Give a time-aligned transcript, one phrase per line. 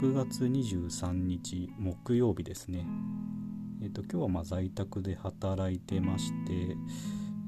[0.00, 2.86] 6月23日木曜日ですね。
[3.82, 6.76] えっ、ー、と今日はま在宅で働いてまして、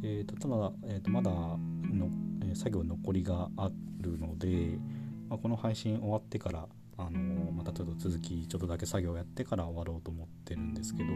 [0.03, 2.09] えーと、ただ、えーと、まだの、
[2.45, 3.71] え作業残りがあ
[4.01, 4.81] るので、
[5.29, 6.67] まあ、この配信終わってから、
[6.99, 11.09] あの、またちょっと続きちょっとだけ作業やってから終わろうと思ってるんですけど、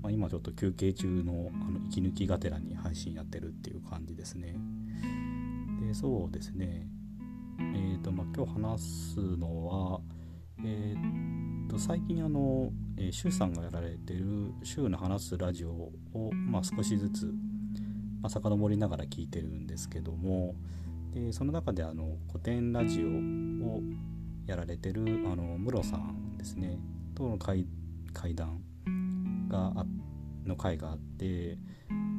[0.00, 4.56] まあ、今ちょっと休憩中のあの息抜きがてらに配信やってるっていう感じですね。
[5.86, 6.86] でそうですね
[7.58, 8.78] えーとまあ、今日話
[9.12, 10.00] すのは、
[10.64, 17.26] えーと、最近あの、えー、シュウさんがやられてる「シュウの話すラジオを」まあ、少しずつ、
[18.20, 20.54] まあ、遡りながら聞いてるんですけども
[21.12, 23.82] でその中であの古典ラジオを
[24.46, 26.78] やられてるあのムロさんですね。
[27.14, 27.66] との会
[28.12, 28.60] 会談
[29.48, 29.86] があ
[30.44, 31.58] の回があって、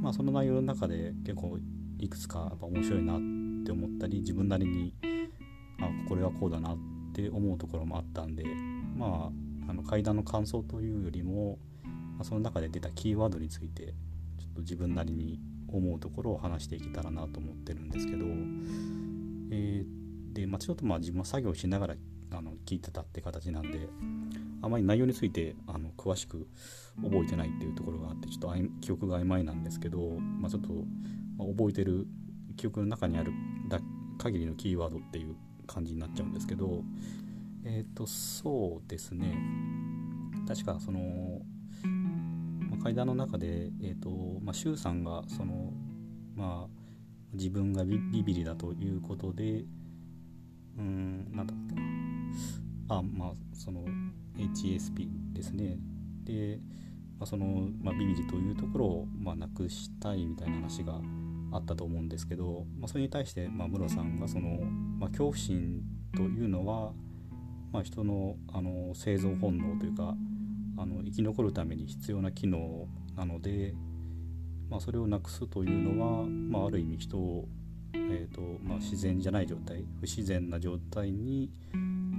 [0.01, 1.57] まあ、その内容の中で結構
[1.97, 3.19] いくつかやっぱ面白いなっ
[3.65, 4.93] て思ったり自分なりに
[5.79, 8.43] あこれはこうだなってって思うところもあったんで
[8.95, 9.29] ま
[9.67, 13.93] ああの階段の感想というよりも、まあ、その中で出たキーワードについて
[14.39, 18.25] ちょっと自分なりに思うところを話していけたらなと思ってるんですけど、
[19.51, 21.95] えー、で、まあ、ちょっとまあ自分は作業しながら
[22.33, 23.87] あの聞いてたって形なんで
[24.61, 26.47] あまり内容についてあの詳しく
[27.01, 29.99] 覚えてないっていうところがあってちょっと記憶が曖昧なんですけど、
[30.39, 30.69] まあ、ちょっと、
[31.39, 32.05] 覚えてる
[32.55, 33.31] 記憶の中にある
[34.19, 35.35] 限りのキーワードっていう
[35.73, 36.83] 感じになっちゃうんですけど
[37.63, 39.37] えっ、ー、とそうですね。
[40.47, 41.41] 確かその、
[42.69, 44.09] まあ、階段の中で、えーと
[44.41, 45.71] まあ、周さんがその
[46.35, 46.81] まあ
[47.33, 49.63] 自分がビビリだということで
[50.77, 51.81] うんなんだっけな。
[52.89, 53.85] あまあその
[54.35, 55.77] HSP ですね。
[56.23, 56.59] で、
[57.19, 60.99] まあ、その、まあ、ビビリというところを、まあ、なくしたいみたいな話が
[61.51, 64.59] あったと思うんですけど、まあ、それに対して、まあ、室さんがその、
[64.99, 65.81] まあ、恐怖心
[66.15, 66.93] というのは、
[67.71, 70.15] まあ、人のあの生存本能というか
[70.77, 73.73] あの生き残るために必要な機能なので、
[74.69, 77.47] まあ、それをなくすというのは、まあ、ある意味人を、
[77.93, 81.49] えーとまあ、自然じゃない状態不自然な状態に、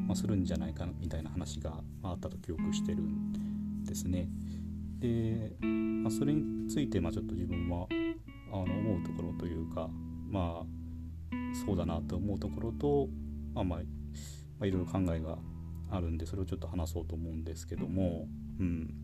[0.06, 4.28] まあ、するんじゃないかみたいな話があったと記憶してるんですね。
[5.00, 7.86] で、まあ、それについてまあちょっと自分は
[8.52, 9.88] あの思うところというか
[10.30, 10.82] まあ
[11.66, 13.08] そうだなと思うところと、
[13.54, 13.84] まあまあ、ま
[14.60, 15.38] あ、いろいろ考えが
[15.90, 18.26] あるんでそれをちょっと話そうと思うんですけども、
[18.58, 18.94] うん、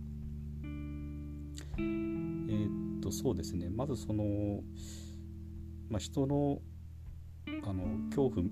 [1.76, 3.68] えー、っとそうですね。
[3.68, 4.60] まずその、
[5.90, 6.60] まあ、人の
[7.64, 8.46] あの恐怖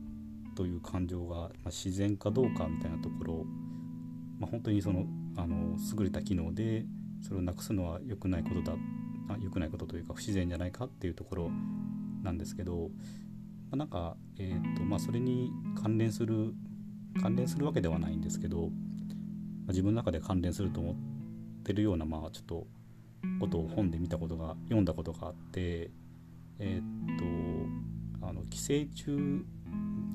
[0.54, 3.44] という感情が、まあ、自然かどうかみたいなところ、
[4.38, 5.04] まあ、本当にその
[5.36, 6.84] あの優れた機能で
[7.22, 8.76] それをなくすのは良くないことだ
[9.40, 11.50] 良くないことというか不自然じゃないかっていうところ
[12.22, 12.90] なんですけど、
[13.70, 15.50] まあ、なんか、えーとまあ、それに
[15.80, 16.54] 関連する
[17.20, 18.70] 関連するわけではないんですけど、まあ、
[19.68, 20.94] 自分の中で関連すると思っ
[21.64, 22.66] てるようなまあちょっと
[23.40, 25.90] ことを本で見たことが読んだことがあって
[26.58, 27.18] えっ、ー、
[28.20, 29.44] とあの寄生虫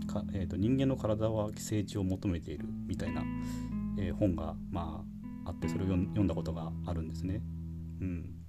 [0.08, 3.24] か、えーと、人間の体は寄生虫を求めているみたいな、
[3.98, 5.04] えー、本がま
[5.46, 7.42] ああってそれを読んだことがあるんですね。
[8.02, 8.41] うん、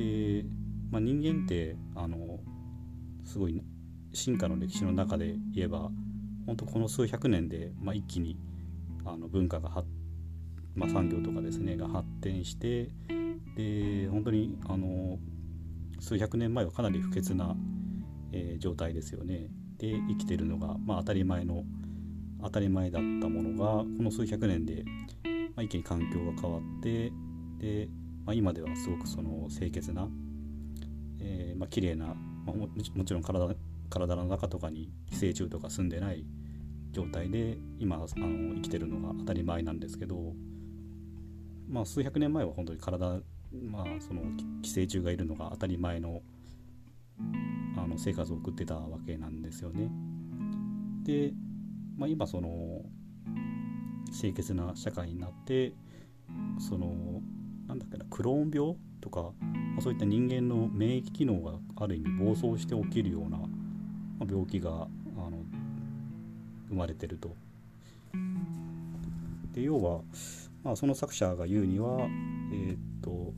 [0.00, 0.44] で、
[0.90, 2.40] まあ、人間ってあの
[3.24, 3.62] すごい
[4.12, 5.90] 進化の歴史の中で言えば
[6.46, 8.38] 本当この数百年で、まあ、一気に
[9.04, 9.86] あの文化が発、
[10.74, 12.88] まあ、産業とかですねが発展して
[13.56, 15.18] で本当にあの
[16.00, 17.54] 数百年前はかなり不潔な、
[18.32, 19.48] えー、状態ですよね。
[19.76, 21.64] で生きてるのが、まあ、当たり前の
[22.42, 24.84] 当たり前だったものがこの数百年で、
[25.54, 27.12] まあ、一気に環境が変わって
[27.58, 27.88] で
[28.30, 30.08] まあ、今ではすごくその清潔な、
[31.18, 32.06] えーまあ綺麗な、
[32.46, 33.56] まあ、ももちろん体
[33.88, 36.24] 体の中とかに寄生虫とか住んでない
[36.92, 40.34] 状態で今あの生きてるのが当たり前なんですけど、
[41.68, 43.20] まあ、数百年前は本当に体、
[43.52, 44.22] まあ、その
[44.62, 46.22] 寄生虫がいるのが当たり前の
[47.76, 49.90] あの生活を送ってたわけなんですよね。
[51.02, 51.32] で、
[51.98, 52.82] まあ、今その
[54.12, 55.72] 清潔な社会になって
[56.60, 57.20] その
[57.70, 63.46] なんだっけなクローン病とか、まあ、そういった人間の免疫機能がある意味暴走して起きるような、ま
[64.22, 65.32] あ、病気があの
[66.68, 67.36] 生まれてると。
[69.54, 70.00] で要は、
[70.64, 72.08] まあ、その作者が言うには、
[72.52, 73.32] えー、っと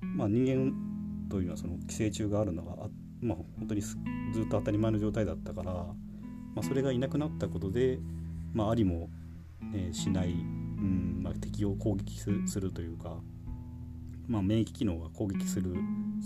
[0.00, 2.88] まあ、人間というのはその寄生虫があるのが
[3.20, 5.94] まあ、本当にずっと当たり前の状態だったから、ま
[6.58, 7.98] あ、それがいなくなったことで、
[8.52, 9.08] まあ、ありも、
[9.74, 13.16] えー、しない、うんまあ、敵を攻撃するというか、
[14.26, 15.74] まあ、免疫機能が攻撃する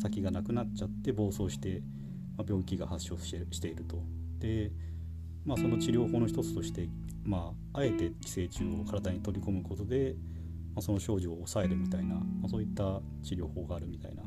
[0.00, 1.82] 先がなくなっちゃって暴走して、
[2.36, 4.02] まあ、病気が発症していると。
[4.38, 4.70] で、
[5.44, 6.88] まあ、その治療法の一つとして、
[7.24, 10.14] まあ、あえて寄生虫を体に取り込むことで、
[10.74, 14.22] まあ、その症状を抑えるみたいな、まあ、そういった治療法があるみたいな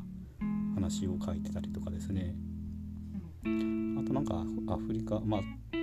[0.74, 2.34] 話を書いてたりとかですね
[3.44, 5.40] あとなんかアフリカまあ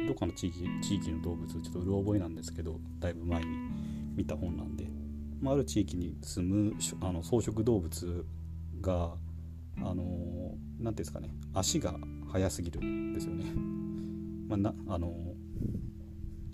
[0.08, 3.48] どっかの地域地域の動物ちょっとうろ覚えなんですけどだいぶ前に
[4.16, 4.86] 見た本なんで、
[5.42, 8.26] まあ、ある地域に住むあの草食動物
[8.82, 9.14] が
[9.78, 10.04] あの何て
[10.80, 11.96] 言うんですかね足が
[12.32, 13.46] 速すぎるんですよね。
[14.48, 15.14] まあ、なあの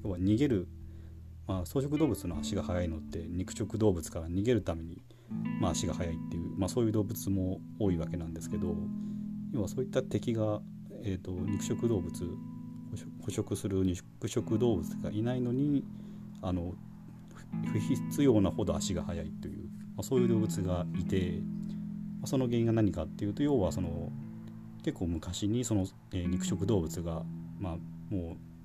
[0.03, 0.67] 要は逃げる、
[1.47, 5.01] まあ、草食動物の足が速いのって肉食動物から逃げるために、
[5.61, 8.75] まあ、足が速いっていう、まあ、そういう動物も多いわけなんですけど
[9.53, 10.61] 要はそういった敵が、
[11.03, 12.11] えーと、肉食動物
[13.21, 15.83] 捕食する肉食動物がいないのに
[16.41, 16.75] あの
[17.71, 19.63] 不必要なほど足が速いという、
[19.95, 21.39] まあ、そういう動物がいて、
[22.19, 24.11] まあ、その原因が何かっていうと要はその
[24.83, 27.23] 結構昔にその、えー、肉食動物が、
[27.59, 28.55] まあ、もう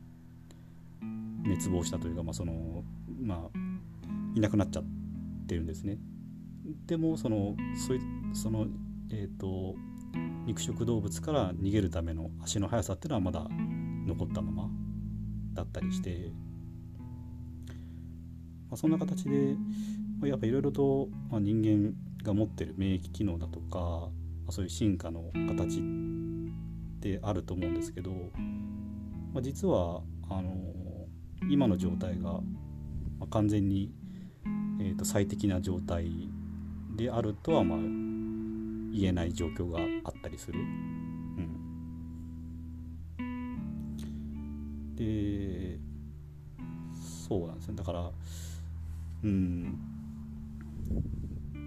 [1.45, 2.85] 滅亡したというか、まあその
[3.23, 3.59] まあ、
[4.35, 4.85] いなくなっちゃっ
[5.47, 5.99] てるんですね。
[6.87, 7.57] でもその
[7.87, 8.01] そい
[8.33, 8.67] その、
[9.11, 9.75] えーと、
[10.47, 13.47] 肉食動物から逃げるための足の速さっていうのはまだ
[14.07, 14.71] 残ったまま
[15.55, 16.31] だったりして、
[18.71, 19.57] まあ、そんな形で
[20.23, 24.09] やっぱいろいろと、まあ、人間が持ってる免疫機能だとか
[24.51, 25.83] そういう進化の形っ
[27.01, 28.11] てあると思うんですけど、
[29.33, 30.53] まあ、実はあの
[31.49, 32.43] 今の状態が、ま
[33.23, 33.93] あ、完全に、
[34.81, 36.31] えーと、最適な状態
[36.97, 40.61] であるとはまあ言えない状況があったりする。
[40.61, 40.63] う
[43.23, 45.79] ん、で
[47.29, 47.77] そうなんですね。
[47.77, 48.11] だから
[49.25, 49.79] うん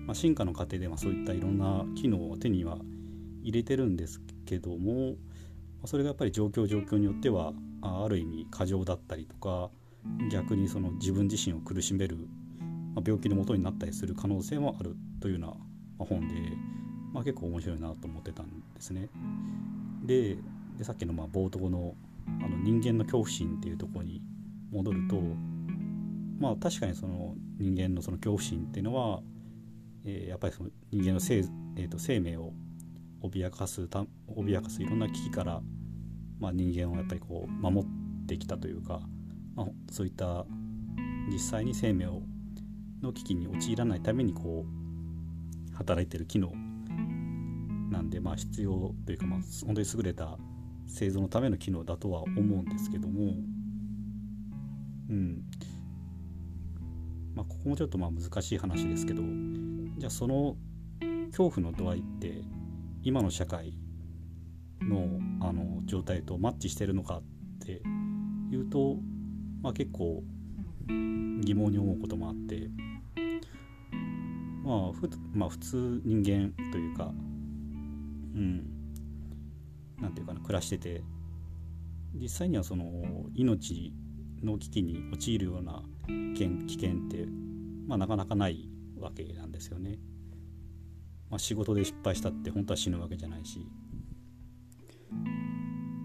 [0.05, 2.77] まあ、進化の過程でまそういったいろんな機能を手には
[3.41, 5.15] 入れてるんですけども
[5.85, 9.69] それがやっぱり状況状況によってはある意味過剰だったりとか
[10.31, 12.17] 逆にその自分自身を苦しめる、
[12.93, 15.47] ま病気のもとになったりする可能性もあるというよ
[15.99, 16.35] うな本で、
[17.13, 19.09] まあ、結構面白いなと思ってたんですね。
[20.05, 20.37] で
[20.81, 21.95] さっきのま冒頭の
[22.41, 24.21] あの人間の恐怖心っていうとこに
[24.71, 25.21] 戻ると
[26.39, 29.21] まあ確かにその人間のその恐怖心っていうのは
[30.05, 31.43] えー、やっぱりその人間の生,、
[31.77, 32.53] えーと、生命を
[33.21, 34.05] 脅かすた
[34.35, 35.61] 脅かすいろんな危機から、
[36.39, 38.99] まあ、人間をやっぱりこう守ってきたというか、
[39.55, 40.45] まあ、そういった
[41.31, 42.21] 実際に生命を
[43.01, 46.51] の危機に陥らないためにこう働いてる機能
[47.91, 50.37] なんで、まあ、必要というか、まあ、本当に優れた
[50.87, 53.35] 製造のための機能だとは思うんですけども、
[55.09, 55.43] うん。
[57.35, 59.23] まあ、ここもちょっとまあ難しい話ですけど
[59.97, 60.55] じゃあその
[61.27, 62.41] 恐怖の度合いって
[63.01, 63.73] 今の社会
[64.81, 67.23] のあの状態とマッチしてるのかっ
[67.65, 67.81] て
[68.51, 68.97] いうと、
[69.61, 70.23] まあ、結構
[70.87, 72.69] 疑問に思うこともあって、
[74.63, 77.11] まあ、ふまあ普通人間というか
[78.35, 78.65] うん
[79.99, 81.03] なんていうかな暮らしてて
[82.15, 82.85] 実際にはその
[83.33, 83.93] 命
[84.43, 87.25] の危機に陥るような危険って、
[87.87, 88.69] まあ、なかなかない
[88.99, 89.99] わけなんですよね。
[91.33, 93.65] まあ、仕事で失敗したって本当は死ぬわけじゃないし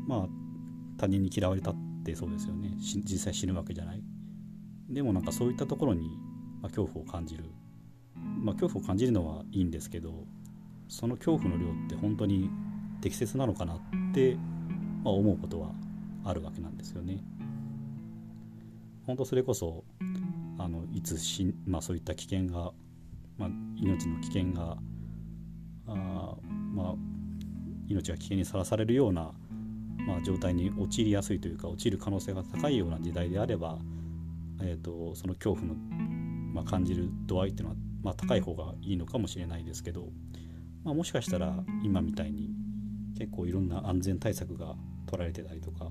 [0.06, 0.28] まあ
[0.96, 4.02] 他人に嫌われたってそうですよね実際死ぬわけじゃない
[4.88, 6.16] でもなんかそういったところに、
[6.62, 7.44] まあ、恐怖を感じる
[8.40, 10.24] まあ恐怖を感じるのはいいんですけど
[10.88, 12.48] その恐怖の量って本当に
[13.02, 13.80] 適切なのかなっ
[14.14, 14.36] て、
[15.04, 15.72] まあ、思うことは
[16.24, 17.22] あるわけなんですよね。
[19.06, 19.84] 本当それこそ
[20.68, 22.72] のいつし、まあ、そういった危険が、
[23.36, 24.76] まあ、命の危険が
[25.86, 26.36] あ、
[26.74, 26.94] まあ、
[27.88, 29.32] 命が危険にさらされるような、
[30.06, 33.78] まあ、状態に陥りやすいというか陥る可能性が高いような時代であれば、
[34.62, 40.08] えーと、その恐怖の、まあ、感じる度合いっていうのは、まあ、高い方がいいのかもしれないですけど、
[40.84, 42.50] まあ、もしかしたら今みたいに
[43.18, 45.90] 結構いろんな安全対策が取られてたりとか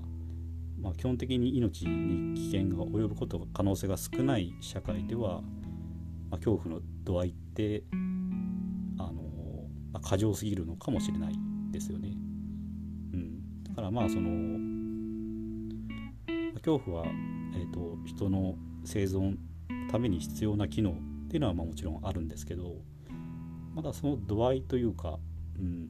[0.80, 5.42] まあ、基本的に命に危険が及ぶことが可能性が少ない社会では、
[6.30, 7.82] まあ、恐怖の度合いって
[8.98, 9.22] あの、
[9.92, 11.34] まあ、過剰すぎるのかもしれない
[11.72, 12.10] ですよね。
[13.12, 14.30] うん、だからまあその
[16.58, 17.06] 恐怖は、
[17.54, 19.36] えーと、人の生存
[19.90, 20.94] ために必要な機能っ
[21.28, 22.76] ていうのはまあもちろんあるんですけど
[23.74, 25.18] まだその度合いというか、
[25.58, 25.88] うん、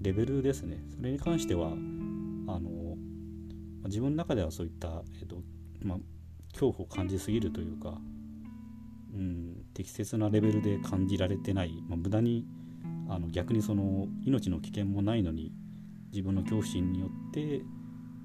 [0.00, 1.72] レベルですねそれに関しては
[2.46, 2.96] あの
[3.84, 5.42] 自分の中ではそういった、えーと
[5.82, 5.98] まあ、
[6.52, 7.98] 恐怖を感じすぎるというか、
[9.14, 12.46] うん、適切なレベルで感じられてない、まあ、無駄に
[13.08, 15.52] あの逆にその命の危険もないのに
[16.12, 17.62] 自分の恐怖心によって、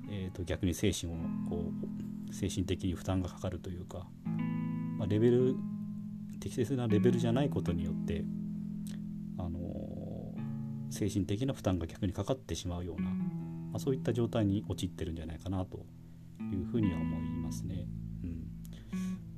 [0.10, 1.16] えーと、逆に精神を
[1.50, 1.72] こ
[2.30, 4.08] う精神的に負担がかかるというか、
[4.98, 5.56] まあ、レベル
[6.40, 8.24] 適切なレベルじゃないことによって
[9.38, 9.60] あの
[10.90, 13.10] 精神的な負担が逆にかかってしまうような、
[13.72, 15.86] まあ、そういった状態に陥ってるんじゃないかなと
[16.52, 17.88] いうふうには思いますね。
[18.24, 18.48] うん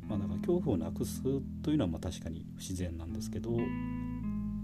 [0.07, 1.21] まあ、だから恐怖をなくす
[1.61, 3.57] というのはまあ確かに不自然なんですけど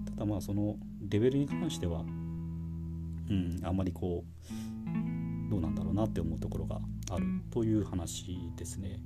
[0.05, 0.77] ただまあその
[1.09, 6.79] レベルに関しては、うん、あんまりこうどうなんだろうなって思うところが
[7.11, 8.99] あるという話ですね。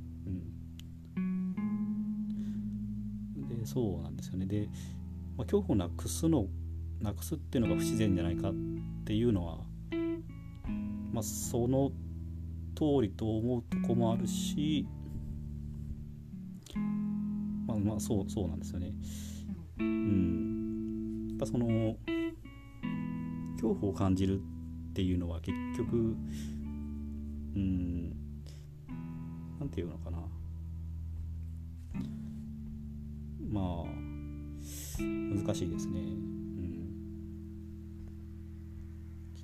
[1.15, 4.47] うん、でそうなんですよね。
[4.47, 4.67] で、
[5.37, 6.47] まあ、恐怖をなくすの
[7.01, 8.53] なくすっていうのが不自然じゃないかっ
[9.05, 9.59] ていうのは、
[11.11, 11.91] まあ、その
[12.75, 14.87] 通りと思うとこもあるし、
[17.67, 18.93] まあ、まあそうそうなんですよね。
[19.79, 21.95] うん、やっぱその
[23.53, 24.39] 恐怖を感じる
[24.91, 26.15] っていうのは結局
[27.55, 28.09] うん。
[29.59, 30.17] なんていうのかな。
[33.49, 33.85] まあ
[34.99, 35.99] 難しいですね。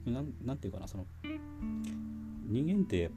[0.08, 1.06] うんなんなんていうかなその
[2.46, 3.12] 人間って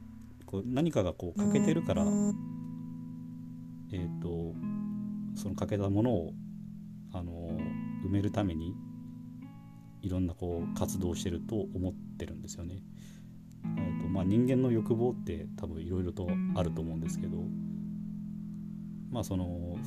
[0.45, 4.53] こう何かがこう欠けてるからえっ、ー、と
[5.35, 6.33] その欠けたものを
[7.13, 7.57] あの
[8.05, 8.75] 埋めるために
[10.01, 12.81] いろんなこう活動してると思ってるんですよね。
[13.63, 17.37] とまあ、人間の欲望って多分いろいろとあると思うんですけど、
[19.11, 19.77] まあその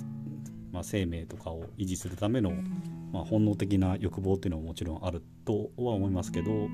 [0.74, 2.50] まあ、生命とかを維持するための、
[3.12, 6.66] まあ、本能的な欲望っていうのはもちろんあるとは思いますけど、ま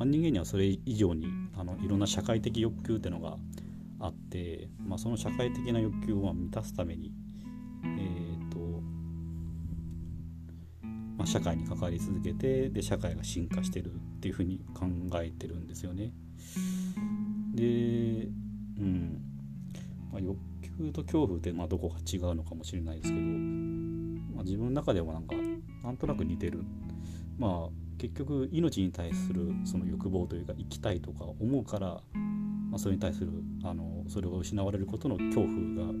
[0.00, 3.36] あ、人間にはそれ以上にあのいろんな社会的欲求っていうのが
[4.00, 7.12] あって、まあ、その社会的な欲求を満たすために、
[7.84, 8.58] えーと
[11.16, 14.86] まあ、社会に関わり続けてで社会が進化してるっていうふうに考
[15.22, 16.10] えてるんですよね。
[17.54, 17.62] で、
[18.80, 19.20] うん。
[20.12, 20.36] まあ、欲
[20.78, 23.20] 求と恐怖ってまあどこか違うのかもしれないですけど、
[24.34, 25.34] まあ、自分の中ではなんか
[25.82, 26.62] なんとなく似てる。
[27.38, 32.00] まあ結局命に対するその欲望というか生きたいとか思うから、
[32.70, 33.30] まあ、それに対する
[33.62, 35.52] あのそれが失われることの恐怖
[35.86, 35.92] が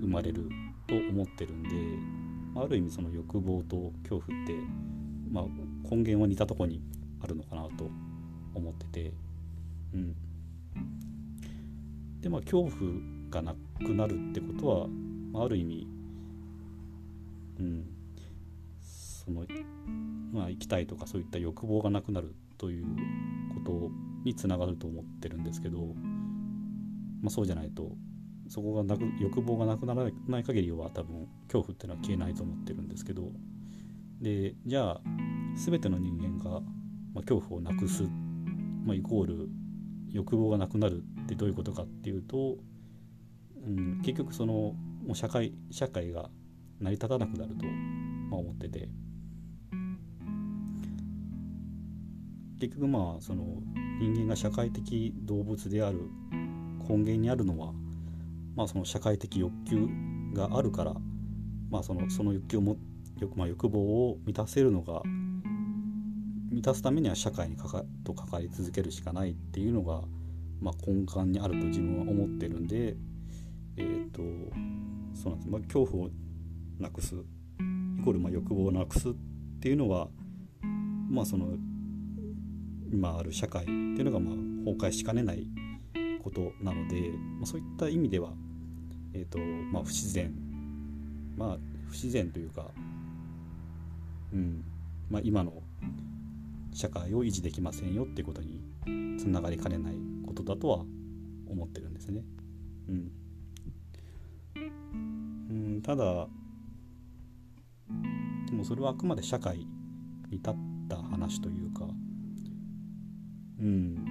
[0.00, 0.48] 生まれる
[0.86, 1.68] と思ってるんで
[2.60, 4.54] ある意味その欲望と恐怖って、
[5.30, 5.44] まあ、
[5.88, 6.80] 根源は似たとこに
[7.22, 7.90] あるのかなと
[8.54, 9.12] 思ってて、
[9.94, 10.16] うん、
[12.20, 12.72] でまあ恐怖
[13.36, 14.88] がなくなるってことは、
[15.32, 15.86] まあ、る意味、
[17.60, 17.84] うん、
[18.80, 19.44] その、
[20.32, 22.86] まあ、生きたいとかそういった欲望がなくなるという
[23.54, 23.90] こと
[24.24, 25.78] につながると思ってるんですけど、
[27.22, 27.92] まあ、そうじゃないと
[28.48, 33.32] そこがなく欲望がなくならない限りは多分恐怖っていうのは消えないと思ってるんですけど
[34.20, 35.00] でじゃあ
[35.56, 36.60] 全ての人間が、
[37.12, 38.04] ま、恐怖をなくす、
[38.84, 39.48] まあ、イコール
[40.12, 42.56] 欲望がなくなるってどういうことかっていうと、
[43.66, 46.30] うん、結局そのもう社会社会が
[46.80, 47.66] 成り立たなくなると、
[48.30, 48.88] まあ、思ってて。
[52.58, 53.44] 結局まあその
[54.00, 56.08] 人間が社会的動物である
[56.88, 57.72] 根源にあるのは、
[58.54, 59.88] まあ、その社会的欲求
[60.32, 60.94] があるから、
[61.70, 62.76] まあ、そのその欲求も
[63.18, 65.02] 欲,、まあ、欲望を満たせるのが
[66.50, 70.02] 満たすためには社会にかかと関わり続けるしかないっていうのが、
[70.60, 72.96] まあ、根幹にあると自分は思ってるんで、
[73.76, 74.22] えーと
[75.14, 76.10] そうなんですまあ、恐怖を
[76.78, 79.12] なくすイコールまあ欲望をなくすっ
[79.60, 80.08] ていうのは、
[81.10, 81.48] まあ、その
[82.92, 85.46] 今ある社会っていうのがまあ崩壊しかねない
[86.22, 88.30] ことなので、まあ、そういった意味では、
[89.14, 90.32] えーとまあ、不自然
[91.36, 92.66] まあ不自然というか、
[94.32, 94.64] うん
[95.10, 95.52] まあ、今の
[96.74, 98.60] 社会を維持できませんよっていうことに
[99.18, 99.94] つながりかねない
[100.26, 100.84] ことだとは
[101.48, 102.22] 思ってるんですね。
[102.88, 103.25] うん
[105.86, 106.26] ただ
[108.46, 109.66] でもそれはあくまで社会に
[110.32, 110.54] 立っ
[110.88, 111.86] た話というか
[113.60, 114.04] うん。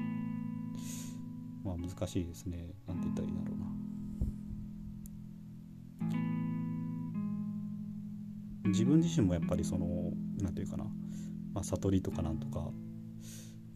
[1.63, 2.74] まあ難しいですね。
[2.88, 3.65] なんて言ったらいいんだろうな。
[8.70, 9.86] 自分自身もやっぱりその
[10.41, 10.86] 何て言うかな。
[11.53, 12.72] まあ、悟りとかなんとか、ま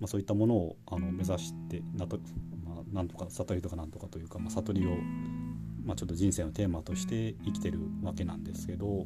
[0.06, 2.20] あ、そういったものをあの目指してなと、
[2.66, 4.90] まあ、なんとか悟りとかなんとかというか、まあ、悟りを、
[5.84, 9.06] まあ、ちょっと人生のテーマとして生きてるわけなんですけど、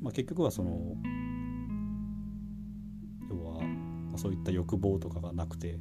[0.00, 0.94] まあ、結局はその
[3.28, 3.62] 要は、
[4.16, 5.78] そういった欲望とかがなくて、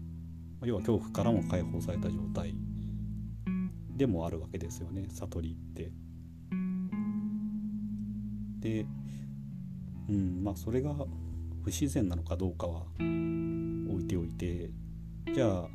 [0.59, 2.55] まあ、要は恐怖からも解放された状態
[3.95, 5.91] でもあるわけですよね悟りって。
[8.59, 8.85] で
[10.09, 10.93] うんまあそれが
[11.63, 14.71] 不自然なのかどうかは置いておいて
[15.33, 15.69] じゃあ、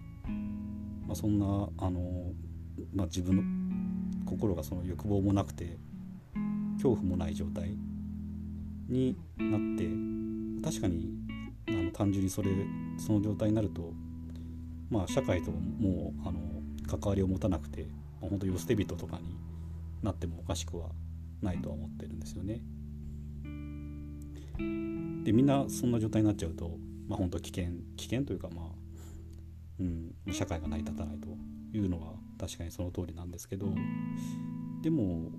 [1.07, 2.33] まあ、そんなあの
[2.95, 3.43] まあ、自分の
[4.33, 5.77] 心がその欲望もなくて
[6.75, 7.77] 恐怖もない状態
[8.89, 9.89] になって
[10.65, 11.15] 確かに
[11.69, 12.51] あの単純にそれ
[12.99, 13.93] その状態になると
[14.91, 16.41] まあ社会ともうあの
[16.87, 17.83] 関わりを持たなくて、
[18.21, 19.37] まあ、本当に捨て人とかに
[20.03, 20.89] なってもおかしくは
[21.41, 22.61] ないとは思ってるんですよね。
[25.25, 26.77] でみんなそんな状態になっちゃうと、
[27.09, 28.67] まあ、本当危険危険というかまあ、
[29.81, 31.29] うん、社会が成り立たないと
[31.77, 33.73] いうのは確かにその通りなんですけど
[34.83, 35.31] でも、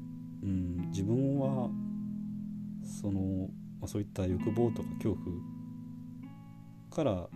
[0.42, 1.70] うん、自分は
[2.82, 3.50] その、
[3.82, 5.36] まあ、そういった欲望とか恐怖
[6.90, 7.28] から、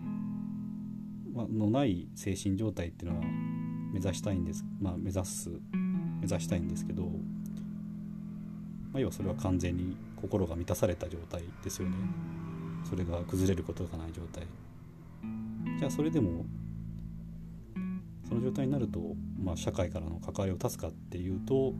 [1.34, 3.26] まあのない精神状態っていうのは
[3.92, 5.50] 目指したいんです、まあ、目指す
[6.22, 7.10] 目指したいんですけど、ま
[8.96, 11.96] あ、要はそれは完全に心が満たされた状態ですよね。
[12.90, 14.48] それが崩れることがない状態。
[15.78, 16.46] じゃあそれでも
[18.28, 21.72] その状態になると、まあ、社会からの関わりを断つかっていうと、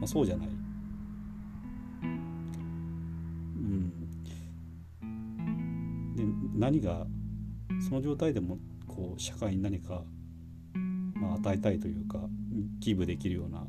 [0.00, 0.48] まあ、そうじゃない。
[0.48, 0.52] う
[3.66, 3.92] ん、
[6.16, 6.24] で
[6.58, 7.06] 何が
[7.88, 8.58] その状態でも
[8.88, 10.02] こう社会に何か、
[11.14, 12.18] まあ、与えたいというか
[12.80, 13.64] 寄付できるような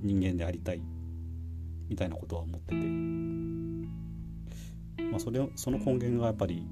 [0.00, 0.82] 人間でありたい
[1.88, 2.76] みたいなことは思ってて、
[5.10, 6.64] まあ、それその根源がやっぱり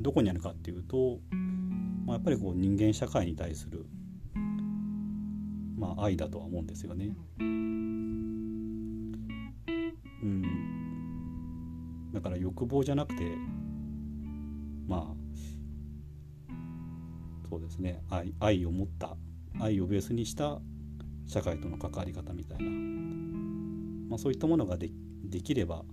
[0.00, 1.18] どこにあるかっていうと
[2.06, 3.84] まあ、やっぱりこう人間社会に対する、
[5.76, 7.16] まあ、愛だとは思うんですよね。
[10.22, 10.42] うん、
[12.12, 13.36] だから欲望じゃなくて
[14.88, 15.16] まあ
[17.48, 19.16] そうですね愛愛を持った
[19.60, 20.60] 愛をベースにした
[21.26, 22.70] 社会との関わり方みたいな、
[24.10, 24.90] まあ、そういったものがで
[25.24, 25.84] できれば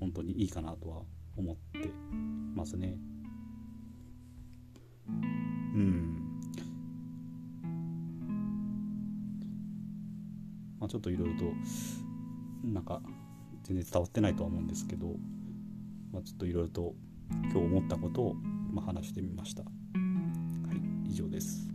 [0.00, 1.02] 本当にいいかなとは
[1.36, 1.90] 思って
[2.54, 2.98] ますね。
[5.74, 6.22] うん
[10.78, 11.44] まあちょっといろいろと
[12.64, 13.00] なんか
[13.62, 15.14] 全然伝わってないとは思うんですけど、
[16.12, 16.94] まあ、ちょっといろいろと
[17.44, 18.34] 今日思ったことを
[18.72, 19.62] まあ話してみました。
[19.62, 21.71] はい以上です。